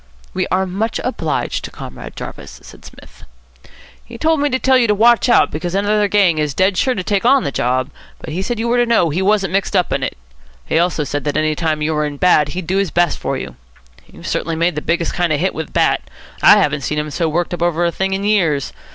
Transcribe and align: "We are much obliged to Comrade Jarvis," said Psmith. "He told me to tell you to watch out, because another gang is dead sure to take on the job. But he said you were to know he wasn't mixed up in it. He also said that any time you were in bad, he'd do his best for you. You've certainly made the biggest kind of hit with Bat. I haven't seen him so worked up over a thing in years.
"We 0.33 0.47
are 0.47 0.65
much 0.65 0.99
obliged 1.03 1.63
to 1.63 1.69
Comrade 1.69 2.15
Jarvis," 2.15 2.59
said 2.63 2.83
Psmith. 2.83 3.23
"He 4.03 4.17
told 4.17 4.39
me 4.39 4.49
to 4.49 4.57
tell 4.57 4.75
you 4.75 4.87
to 4.87 4.95
watch 4.95 5.29
out, 5.29 5.51
because 5.51 5.75
another 5.75 6.07
gang 6.07 6.39
is 6.39 6.55
dead 6.55 6.75
sure 6.75 6.95
to 6.95 7.03
take 7.03 7.23
on 7.23 7.43
the 7.43 7.51
job. 7.51 7.91
But 8.17 8.31
he 8.33 8.41
said 8.41 8.57
you 8.57 8.67
were 8.67 8.77
to 8.79 8.87
know 8.87 9.11
he 9.11 9.21
wasn't 9.21 9.53
mixed 9.53 9.75
up 9.75 9.93
in 9.93 10.01
it. 10.01 10.17
He 10.65 10.79
also 10.79 11.03
said 11.03 11.23
that 11.25 11.37
any 11.37 11.53
time 11.53 11.83
you 11.83 11.93
were 11.93 12.07
in 12.07 12.17
bad, 12.17 12.49
he'd 12.57 12.65
do 12.65 12.77
his 12.77 12.89
best 12.89 13.19
for 13.19 13.37
you. 13.37 13.57
You've 14.11 14.25
certainly 14.25 14.55
made 14.55 14.73
the 14.73 14.81
biggest 14.81 15.13
kind 15.13 15.31
of 15.31 15.39
hit 15.39 15.53
with 15.53 15.71
Bat. 15.71 16.01
I 16.41 16.57
haven't 16.57 16.81
seen 16.81 16.97
him 16.97 17.11
so 17.11 17.29
worked 17.29 17.53
up 17.53 17.61
over 17.61 17.85
a 17.85 17.91
thing 17.91 18.13
in 18.13 18.23
years. 18.23 18.73